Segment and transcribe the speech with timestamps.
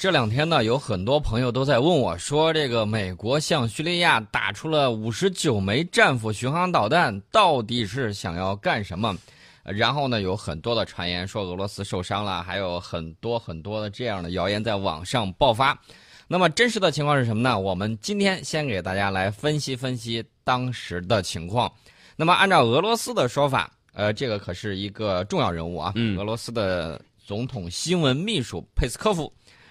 [0.00, 9.14] 这两天呢，有很多朋友都在问我，说这个美国向叙利亚打出了五十九枚战斧巡航导弹，到底是想要干什么？
[9.62, 15.78] 然后呢，有很多的传言说俄罗斯受伤了，还有很多很多的这样的谣言在网上爆发。
[16.26, 17.60] 那么真实的情况是什么呢？
[17.60, 21.70] 我们今天先给大家来分析分析当时的情况。
[22.16, 29.30] 那么按照俄罗斯的说法，呃，这个可是一个重要人物啊，嗯俄罗斯的总统新闻秘书佩斯科夫。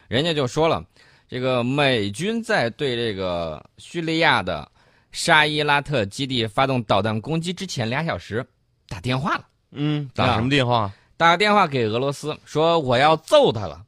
[0.09, 0.83] 人家就说了，
[1.29, 4.67] 这个美军在对这个叙利亚的
[5.11, 8.45] 沙伊拉特基地发动导弹攻击之前俩小时
[8.87, 10.91] 打电话了，嗯，打什么电话？
[11.15, 13.83] 打个电话给俄罗斯说我要揍他了，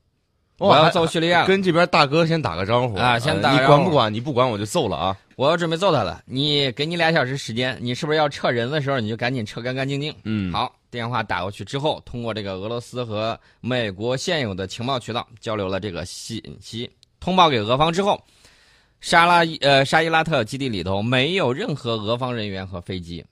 [0.60, 4.14] 我要揍叙利亚了，跟这边大哥先打个招呼啊先呃打你管不管？
[4.14, 5.18] 你不管我就揍了啊！
[5.42, 6.22] 我要准备揍他了。
[6.28, 10.14] 你给你俩小时时间，你是不是要撤人的时候你就赶紧撤干干净净？
[10.24, 16.88] 嗯，好，电话打过去之后，通过这个俄罗斯和美国现有的情报渠道交流了这个信息，
[17.20, 18.24] 通报给俄方之后，
[19.00, 23.26] 沙拉呃沙伊拉特基地里头没有任何俄方人员和飞机，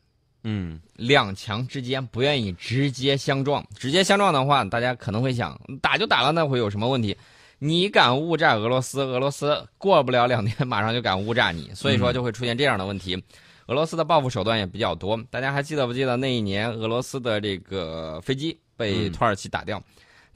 [0.43, 7.15] 嗯，两强之间不愿意直接相撞，直接相撞的话，大家可能会想，打就打了，那会有什么问题？
[7.59, 13.21] 你敢误炸俄罗斯，俄罗斯过不了两天马上就敢误炸你，所以说就会出现这样的问题。
[13.67, 19.81] 俄罗斯的报复手段也比较多，大家还记得不记得那一年俄罗斯的这个飞机被嗯土耳其打掉？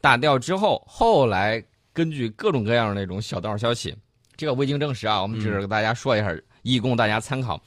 [0.01, 3.95] 打掉之后，后来根据各种各样的那种小道消息，
[4.35, 7.59] 这个未经证实啊，我们只是给大家说一下，以供大家参考。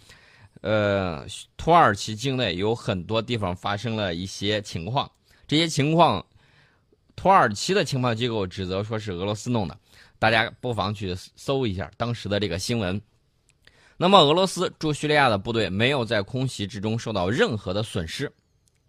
[0.61, 1.25] 呃，
[1.57, 5.11] 土耳其境内有很多地方发生了一些情况，
[5.48, 6.25] 这些情况，
[7.17, 9.77] 土耳其的情报机构指责说是俄罗斯弄的，
[10.19, 13.00] 大家不妨去搜一下当时的这个新闻。
[13.97, 18.31] 那么，俄罗斯驻叙利亚的部队没有在空袭之中受到任何的损失，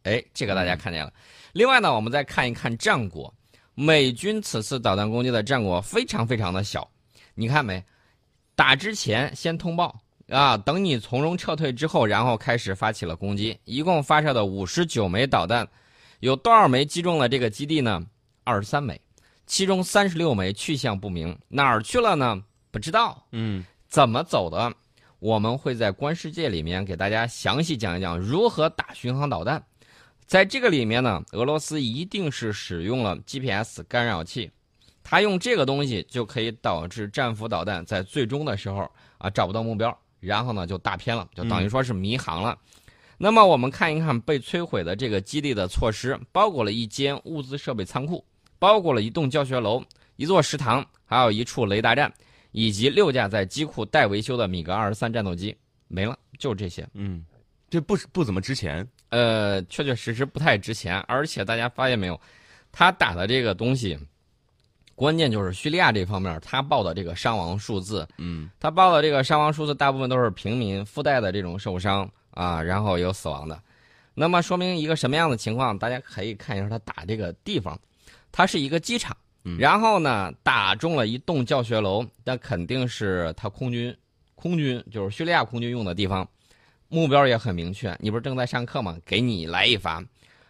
[0.03, 1.11] 哎，这个大家看见了。
[1.53, 3.34] 另外呢，我们再看一看战果，
[3.73, 6.88] 美军此次导弹攻击的战果非常非常的小，
[7.34, 7.81] 你看没？
[8.53, 9.97] 打之前先通报
[10.28, 15.66] 啊，等你从容撤退之后，然后开始发起了攻击，一共发射的五十九枚导弹，
[16.19, 18.06] 有多少枚击中了这个基地呢？
[18.47, 18.97] 二十三枚，
[19.46, 22.41] 其中三十六枚去向不明，哪儿去了呢？
[22.72, 23.28] 不知道。
[23.34, 24.74] 嗯，怎么走的？
[25.19, 29.62] 我们会在观世界里面给大家详细讲一讲如何打巡航导弹。
[30.25, 34.50] 在这个里面呢，俄罗斯一定是使用了 GPS 干扰器，
[35.03, 42.58] 它用这个东西就可以导致战斧导弹在最终的时候啊找不到目标，然后呢就大偏了，就等于说是迷航了。
[43.18, 48.24] 那么我们看一看被摧毁的这个基地的措施，包裹了一间物资设备仓库，
[48.59, 49.84] 包括了一栋教学楼、
[50.16, 52.12] 一座食堂，还有一处雷达站。
[52.53, 55.56] 以及六架在机库待维修的米格二十三战斗机
[55.88, 56.88] 没了，就这些。
[56.94, 57.23] 嗯，
[57.69, 58.88] 这不不怎么值钱。
[59.09, 62.19] 呃，确确实实不太值钱，而且大家发现没有，
[62.72, 64.00] 他打的这个东西，
[64.96, 73.62] 关键就是叙利亚这方面，他报的这个伤亡数字，嗯，他报的这个伤亡数字大部分都是平民附带的这种受伤啊，然后有死亡的。
[74.16, 75.78] 那么说明一个什么样的情况？
[75.78, 77.79] 大家可以看一下他打这个地方，
[78.38, 79.18] 它是一个机场。
[79.58, 83.96] 然后呢，打中了一栋教学楼，那肯定是他空军，
[84.36, 86.28] 空军就是叙利亚空军用的地方，
[86.88, 87.97] 目标也很明确。
[88.00, 88.96] 你不是正在上课吗？
[89.03, 90.03] 给你来一发。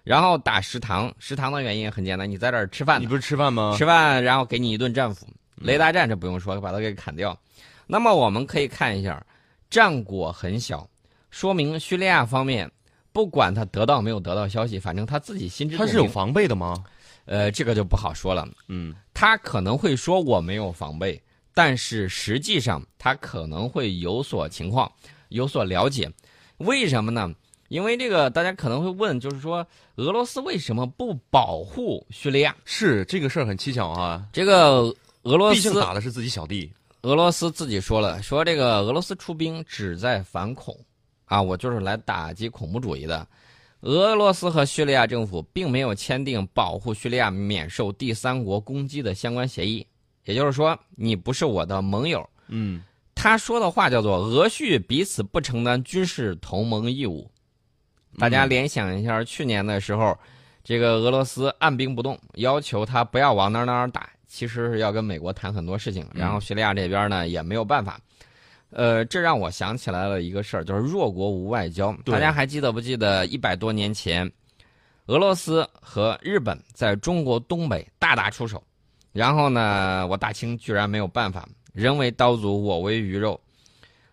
[0.04, 3.74] 然后打食堂，食堂的原因很简单，你在这儿吃饭，你不是吃饭吗？
[3.78, 5.26] 吃饭，然后给你一顿战斧。
[5.56, 7.40] 雷达站这不用说，把它给砍掉。
[7.86, 9.26] 那么我们可以看一下，
[9.70, 10.90] 战果很小，
[11.30, 12.70] 说明叙利亚方面
[13.14, 15.78] 不管他得到没有得到消息，反正他自己心知。
[15.78, 16.84] 他是有防备的吗？
[17.28, 18.48] 呃，这个就不好说了。
[18.68, 21.22] 嗯，他可能会说我没有防备，
[21.54, 24.92] 但是实际上他可能会有所情况，
[25.30, 26.12] 有所了解。
[26.58, 27.32] 为什么呢？
[27.68, 29.68] 因为这个大家可能会问，就是说
[29.98, 32.56] 俄罗斯为什么不保护叙利亚？
[32.64, 34.26] 是这个事儿很蹊跷啊。
[34.32, 34.84] 这个
[35.24, 36.72] 俄罗斯毕竟斯打的是自己小弟。
[37.02, 40.74] 俄罗斯自己说了，说这个俄罗斯出兵旨在反恐，
[41.26, 43.28] 啊，我就是来打击恐怖主义的。
[43.88, 49.88] 俄罗斯和叙利亚政府并没有签订保护叙利亚免受第三国攻击的相关协议，
[50.26, 52.30] 也就是说，你不是我的盟友。
[52.50, 52.84] 嗯，
[53.16, 57.32] 他说的话叫做“俄叙彼此不承担军事同盟义务”。
[58.20, 60.20] 大家联想一下，去年的时候，
[60.66, 66.06] 这个俄罗斯按兵不动，要求他不要往哪儿哪儿打，其实是要跟美国谈很多事情。
[66.14, 67.98] 然后叙利亚这边呢也没有办法。
[68.70, 71.96] 呃，这让我想起来了一个事儿，就是弱国无外交。
[72.06, 74.30] 大家还记得不记得一百多年前，
[75.06, 78.62] 俄罗斯和日本在中国东北大打出手，
[79.14, 83.40] 然后呢，我大清居然没有办法，人为刀俎，我为鱼肉。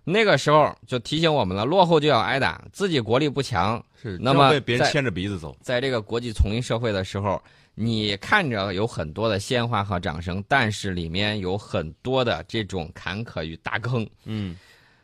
[0.06, 4.18] 那个时候就提醒我们了，落后就要挨打，自己国力不强，是。
[4.20, 5.56] 那么被别人牵着鼻子走。
[5.62, 7.42] 在这个国际丛林社会的时候，
[7.74, 14.06] 你看着有很多的鲜花和掌声，但是里面有很多的这种坎坷与大坑。
[14.24, 14.56] 嗯，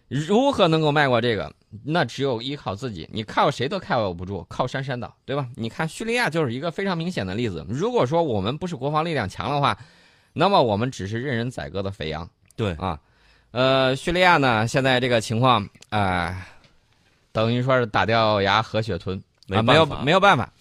[0.08, 1.52] 如何能够迈过这个？
[1.84, 5.48] 那只有依靠自己，你靠谁都靠不住，靠山山倒，对吧？
[5.54, 7.64] 你看叙利亚就是一个非常明显的例子。
[7.68, 9.78] 如果说我们不是国防力量强的话，
[10.32, 12.28] 那么我们只是任人宰割的肥羊。
[12.56, 12.98] 对啊，
[13.52, 16.46] 呃，叙利亚呢，现在这个情况，啊，
[17.30, 19.16] 等于说是打掉牙和血吞
[19.48, 20.52] 啊，没有没有办法。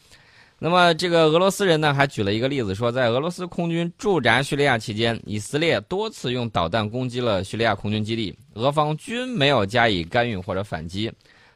[0.60, 11.12] 那么这个俄罗斯人呢，还举了一个例子，说在俄罗斯空军驻扎叙利亚期间，以色列多次用导弹攻击了叙利亚空军基地，俄方均没有加以干预或者反击。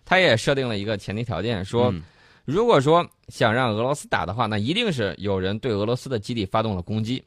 [0.05, 2.01] 他也设定了一个前提条件，说，嗯
[2.45, 7.23] 如果说想让俄罗斯打的话，那一定是有人对俄罗斯的基地发动了攻击。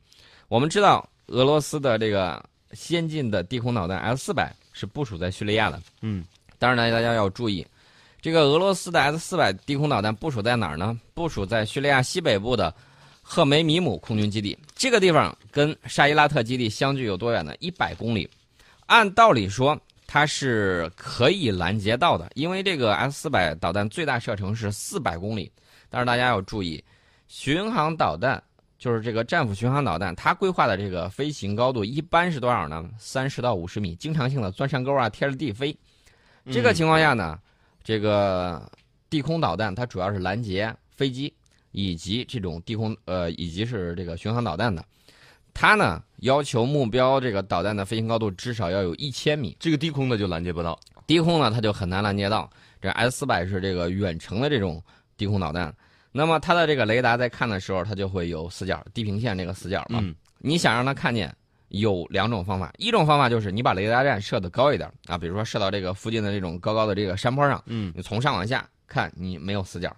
[0.49, 6.23] 我们知道俄罗斯的这个先进的地空导弹 S 四百是部署在叙利亚的，嗯，
[6.59, 7.67] 当然呢，大家要注意，
[8.27, 10.99] 这个俄罗斯的 S 四百低空导弹部署在哪儿呢？
[11.15, 12.75] 部署在叙利亚西北部的
[13.23, 14.59] 赫梅米姆空军基地。
[14.75, 17.55] 这个地方跟沙伊拉特基地相距有多远呢？
[17.61, 18.29] 一百公里。
[18.87, 19.79] 按道理说，
[20.09, 25.49] 它是可以拦截到的，因为这个 S 四百导弹最大射程是四百公里。
[25.89, 26.83] 但是大家要注意，
[27.29, 28.43] 巡航导弹
[28.77, 32.91] 就是这个战斧巡航导弹，它规划的这个飞行高度一般是多少呢？
[32.99, 35.79] 三十到五十米，经常性的钻山沟啊，贴着地飞。
[36.51, 37.39] 这个情况下呢，
[37.87, 38.69] 这个
[39.09, 41.33] 地空导弹它主要是拦截飞机
[41.71, 44.85] 以及这种地空呃以及是这个巡航导弹的。
[45.55, 50.77] 它呢要求目标这个导弹的飞行高度至少要有一千米，这个低空的就拦截不到。
[51.07, 52.51] 低空呢它就很难拦截到。
[52.81, 54.83] 这 S 四百是这个远程的这种
[55.17, 55.73] 低空导弹，
[56.11, 60.01] 那么它的这个雷达在看的时候，它就会有死角，地平线这个死角嘛。
[60.03, 61.33] 嗯你想让它看见，
[61.69, 69.95] 有两种方法，一种方法就是你把雷达站设的高一点啊，比如说设到这个附近的这种高高的这个山坡上，嗯你从上往下看，你没有死角。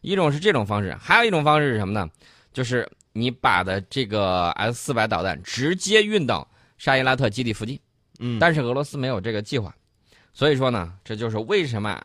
[0.00, 2.08] 一种是这种方式，还有一种方式是什么呢？
[2.52, 7.78] 就是你把的这个 S 四百导弹直接运到沙伊拉特基地附近。
[8.18, 9.74] 嗯，但是俄罗斯没有这个计划，
[10.32, 12.00] 所以说呢，这就是为什么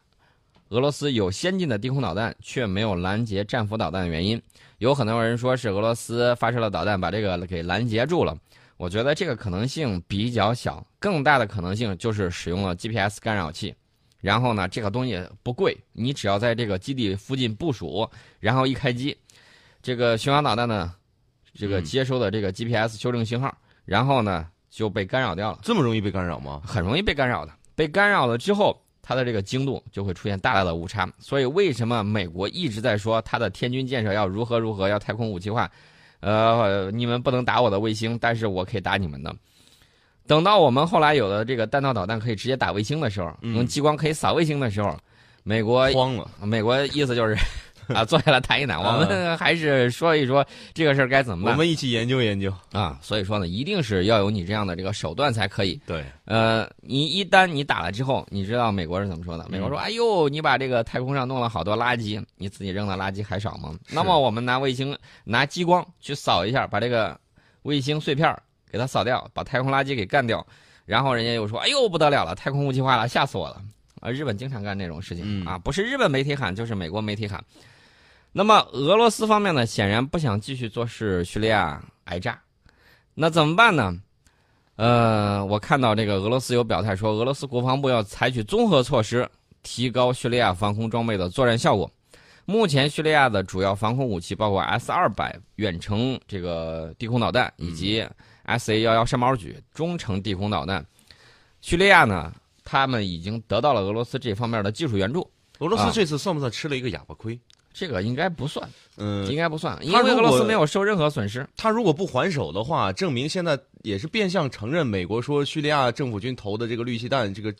[0.69, 4.41] 俄罗斯有先进的低空导弹却没有拦截战斧导弹的原因。
[4.79, 8.37] 有很多人说是俄罗斯发射了导弹把这个给拦截住了，
[8.77, 13.75] 我觉得这个可能性比较小，更大的可能性就是使用了 GPS 干扰器。
[14.19, 18.09] 然后呢，这个东西不贵，你只要在这个基地附近部署，
[18.39, 19.15] 然后一开机，
[19.81, 20.93] 这个巡航导弹呢，
[21.53, 25.59] 这个嗯接收的这个 GPS 修正信号，然后呢就被干扰掉了。
[25.61, 26.61] 这么容易被干扰吗？
[26.65, 27.53] 很容易被干扰的。
[27.75, 31.07] 被干扰了之后，它的这个精度就会出现大大的误差。
[31.19, 35.71] 所以为什么美国一直在说它的天军建设要如何如何，要太空武器化？
[36.19, 39.35] 呃，你们不能打我的卫星，但是我可以打你们的。
[40.25, 44.97] 等到我们后来有了这个弹道导弹可以直接打卫星的时候，嗯用激光可以扫卫星的时候，
[45.43, 46.29] 美国慌了。
[46.41, 47.37] 美国意思就是
[47.95, 52.53] 啊，坐下来谈一谈，我们还是说一说这个事儿该怎么办我们一起研究研究。
[52.71, 52.99] 啊。
[53.01, 55.79] 所以说呢，一定是要有你这样的这个手段才可以。
[55.85, 59.45] 对，呃，你一旦你打了之后，你知道美国是怎么说的？
[59.49, 67.17] 美国说：“哎呦，你把这个太空上弄了好多垃圾，你自己扔的垃圾还少吗？”那么我们拿卫星、拿激光去扫一下，把这个
[67.63, 68.41] 卫星碎片儿
[68.71, 70.45] 给它扫掉，把太空垃圾给干掉，
[70.85, 73.61] 然后人家又说：“哎呦，不得了了，太空武器化了，吓死我了！”
[73.99, 77.43] 啊，日本经常干这种事情、嗯啊，不是日本媒体喊，就是美国媒体喊。
[78.37, 82.39] 那么俄罗斯方面呢，显然不想继续坐视叙利亚挨炸，
[83.15, 83.99] 那怎么办呢？
[84.75, 89.27] 呃，我看到这个俄罗斯有表态说，俄罗斯国防部要采取综合措施，
[89.63, 91.89] 提高叙利亚防空装备的作战效果。
[92.45, 98.07] 目前，叙利亚的主要防空武器包括 S 二百远程这个地空导弹以及
[98.43, 100.85] S A 幺幺山毛榉中程地空导弹。
[101.59, 102.31] 叙利亚呢，
[102.63, 107.39] 他们已经得到了俄罗斯这方面的技术援助，啊俄罗斯这次算不算吃了一个哑巴亏？
[107.77, 108.67] 这个应该不算，
[108.97, 111.47] 嗯，应该不算，因为俄罗斯没有受任何损失。
[111.55, 117.53] 他如果不还手的话，证明现在也是变相承认美国说叙利亚政府军投的这个氯气弹，这个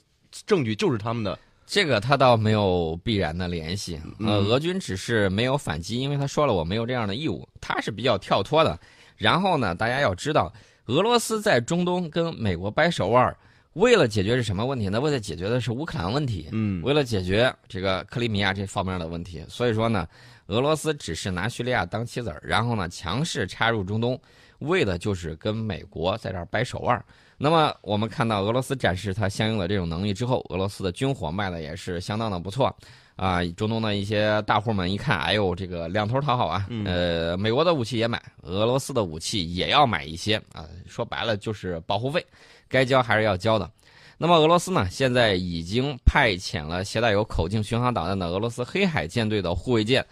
[0.48, 1.38] 证据就是他们的。
[1.68, 8.80] 这个他倒没有必然的联系，呃，嗯俄军只是没有反击，因为他说了我没有这样的义务，他是比较跳脱的。
[9.18, 10.52] 然后呢，大家要知道，
[10.86, 13.38] 俄罗斯在中东跟美国掰手腕儿，
[13.78, 15.00] 为了解决是什么问题呢？
[15.00, 19.46] 为了解决的是乌克兰问题，嗯，为了解决这个克里米亚这方面的问题。
[19.48, 20.08] 所以说呢，
[20.48, 24.20] 俄罗斯只是拿叙利亚当棋子儿，然后呢强势插入中东，
[24.60, 27.06] 为的就是跟美国在这儿掰手腕儿。
[27.38, 32.76] 那么我们看到俄罗斯展示它相应的这种能力之后，俄罗斯的军火卖的也是相当的不错，
[33.16, 42.26] 啊，中东的一些大户们一看，哎呦，这个两头讨好啊，嗯呃，美国的武器也买，俄罗斯的武器也要买一些啊，说白了就是保护费，
[42.70, 43.70] 该交还是要交的。
[44.18, 50.04] 那么俄罗斯呢，现在已经派遣了携带有口径巡航导弹的俄罗斯黑海舰队的护卫舰，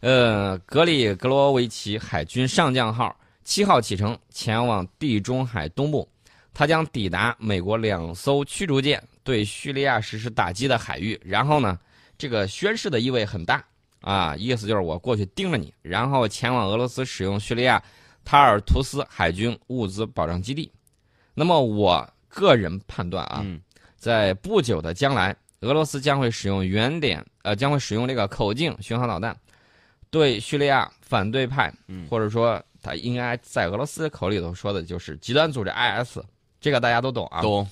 [0.00, 6.08] 呃，格里格罗维奇海军上将号七号启程前往地中海东部，
[6.54, 11.20] 他将抵达美国两艘驱逐舰对叙利亚实施打击的海域。
[11.22, 11.78] 然后呢，
[12.16, 13.62] 这个宣誓的意味很大
[14.00, 17.82] 啊，意思就是我过去盯着你，然后前往俄罗斯使用叙利亚
[18.24, 20.72] 塔尔图斯海军物资保障基地。
[21.34, 23.60] 那么我个人判断啊，嗯。
[23.96, 29.36] 在不久的将来，俄罗斯将会使用原点呃，将会使用这个口径巡航导弹，
[30.10, 32.06] 对叙利亚反对派，嗯。
[32.08, 36.18] 或者说他应该在俄罗斯口里头说的就是极端组织 IS，
[36.60, 37.68] 这个大家都懂啊，懂。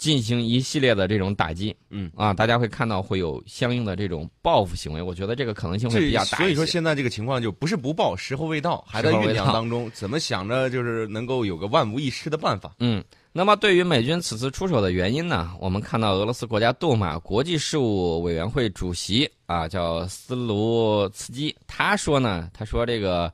[0.00, 9.90] 进行一系列的这种打击，嗯啊，大家会看到会有相应的这种报复行为，我觉得这个可能性会比较大所以说现在这个情况就不是不报，时候未到，还在酝酿当中。
[9.92, 12.74] 怎么想着就是能够有个万无一失的办法？
[12.78, 23.30] 嗯，那么对于美军此次出手的原因呢，我们看到俄罗斯国家杜马国际事务委员会主席啊，叫斯卢茨基，他说呢，他说这个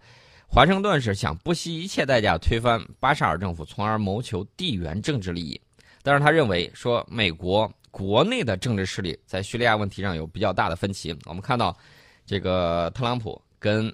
[0.49, 5.61] 华盛顿是想不惜一切代价推翻巴沙尔政府，从而谋求地缘政治利益。
[6.07, 11.13] 但是他认为说，美国国内的政治势力在叙利亚问题上有比较大的分歧。
[11.25, 11.77] 我们看到，
[12.25, 13.93] 这个特朗普跟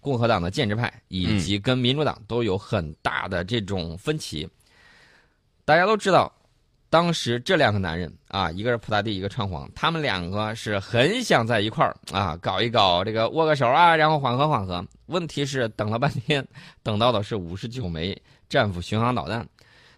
[0.00, 4.48] 共和党的建制派以及跟民主党都有很大的这种分歧。
[5.66, 6.32] 大家都知道，
[6.88, 14.82] 当时这两个男人啊，一个是普大帝，一个川皇，他们两个是很想在一块儿啊搞一搞这个握个手啊，然后缓和缓和。
[15.08, 16.42] 问题是等了半天，
[16.82, 19.46] 等到的是五十九枚战斧巡航导弹。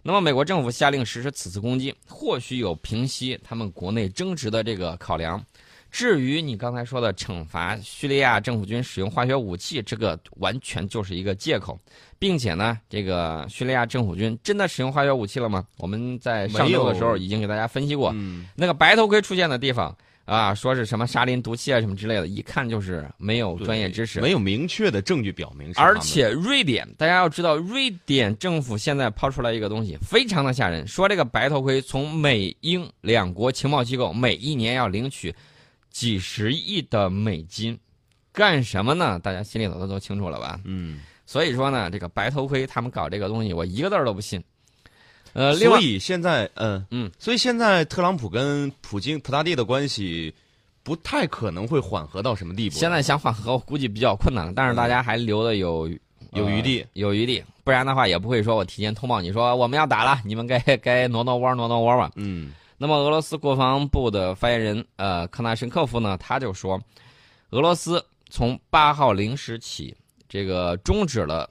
[0.05, 5.41] 那么，美国政府下令实施此次攻击，或许有平息他们国内争执的这个考量。
[5.89, 11.79] 至于你刚才说的惩罚叙利亚政府军使用化学武器，这个完全就是一个借口，
[12.19, 15.65] 并且呢，这个叙利亚政府军真的使用化学武器了吗？
[15.77, 25.79] 我们在上周的时候已经给大家分析过，嗯，那个白头盔出现的地方啊，说是什么沙林毒气啊什么之类的，一看就是没有专业知识，没有明确的证据表明是。
[25.81, 35.35] 而且瑞典，大家要知道，瑞典政府现在抛出来一个东西，非常的吓人，说这个白头盔从美英两国情报机构每一年要领取
[35.89, 37.77] 几十亿的美金，
[38.31, 39.19] 干什么呢？
[39.19, 40.57] 大家心里头都清楚了吧？
[40.63, 44.41] 嗯，所以说呢，这个白头盔他们搞这个东西，我一个字儿都不信。
[45.33, 50.33] 呃，所，以现在，嗯嗯，所以现在特朗普跟普京、普大帝的关系
[50.83, 52.75] 不太可能会缓和到什么地步。
[52.75, 55.89] 现在想缓和，我估计比较困难了，但是大家还留的有
[56.33, 62.11] 有余地呃有余地，不然的话也不会说我提前通报你说我们要打了，你们该 该挪挪窝挪挪窝吧。
[62.15, 66.79] 嗯那么俄罗斯国防部的发言人呃康纳申科夫呢，他就说，
[67.51, 69.95] 俄罗斯从八号零时起，
[70.27, 71.49] 这个终止了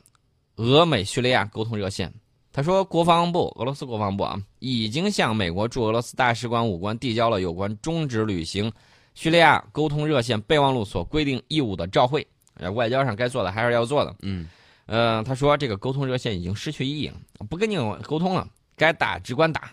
[0.56, 2.12] 俄美叙利亚沟通热线。
[2.52, 8.70] 他说，国防部俄罗斯国防部啊，已经向美国驻俄罗斯大使馆武官递交了有关终止履行
[9.14, 12.26] 叙利亚沟通热线备忘录所规定义务的照会。
[12.54, 14.14] 呃，外交上该做的还是要做的。
[14.20, 14.46] 嗯
[14.84, 17.14] 呃，他说这个沟通热线已经失去意义了，
[17.48, 19.72] 不跟你沟通了，该打只管打。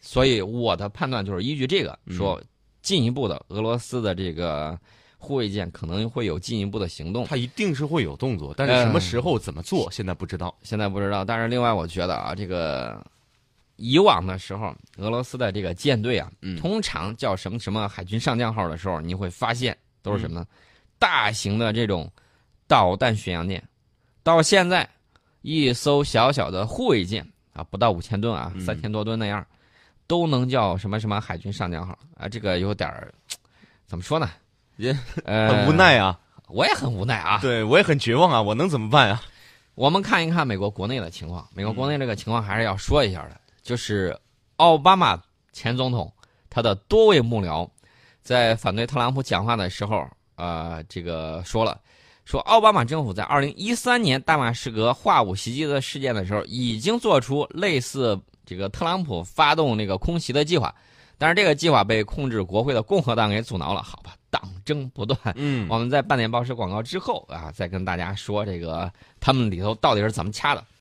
[0.00, 2.40] 所以我的判断就是依据这个说，
[2.80, 4.78] 进一步的俄罗斯的这个
[5.22, 7.26] 护卫舰可能会有进一步的行动。
[7.26, 10.52] 它一定是会有动作，但是什么时候、怎么做，现在不知道。
[10.62, 13.04] 现在不知道，但是另外我觉得啊，这个
[13.76, 20.46] 以往的时候，俄罗斯的这个舰队啊，嗯通常叫什么什么海军上将号的时候，你会发现都是什么呢？
[20.98, 22.10] 大型的这种
[22.66, 23.62] 导弹巡洋舰。
[24.22, 24.88] 到现在，
[25.42, 29.46] 一艘小小的护卫舰啊，不到五千吨啊，嗯三千多吨那样，
[30.06, 32.26] 都能叫什么什么海军上将号啊？
[32.26, 33.12] 这个有点儿
[33.86, 34.30] 怎么说呢？
[34.80, 36.18] 也 呃，很无，奈啊，
[36.48, 37.38] 我也很无奈啊。
[37.40, 39.22] 对我也很绝望啊，我能怎么办啊？
[39.74, 44.18] 我们看一看美国国内的情况，美国国内这个情况还是要说一下的，就是
[44.56, 45.20] 奥巴马
[45.52, 46.12] 前总统
[46.48, 47.68] 他的多位幕僚
[48.20, 50.06] 在反对特朗普讲话的时候，
[50.36, 51.80] 呃，这个说了，
[52.24, 60.74] 说奥巴马政府在二零一三年大马士革化武袭击的事件的时候，已经做出类似这个特朗普发动那个空袭的计划，
[61.16, 65.18] 但是这个计划被控制国会的共和党给阻挠了，好吧，党争不断。
[65.34, 70.64] 嗯我们在半点报时广告之后啊，再跟大家说这个他们里头到底是怎么掐的。